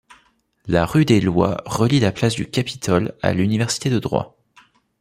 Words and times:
La 0.65 0.87
rue 0.87 1.05
des 1.05 1.21
Lois 1.21 1.61
relie 1.67 1.99
la 1.99 2.11
place 2.11 2.33
du 2.33 2.49
Capitole 2.49 3.13
à 3.21 3.33
l'université 3.33 3.91
de 3.91 3.99
Droit. 3.99 4.35